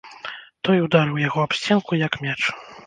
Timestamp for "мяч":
2.27-2.41